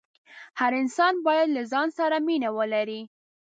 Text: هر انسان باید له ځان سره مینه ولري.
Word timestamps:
هر 0.59 0.71
انسان 0.81 1.13
باید 1.25 1.47
له 1.55 1.61
ځان 1.71 1.87
سره 1.99 2.15
مینه 2.27 2.49
ولري. 2.57 3.01